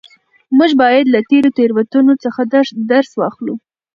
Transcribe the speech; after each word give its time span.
موږ 0.57 0.71
بايد 0.81 1.05
له 1.13 1.19
تېرو 1.29 1.49
تېروتنو 1.57 2.13
درس 2.91 3.11
واخلو. 3.19 3.55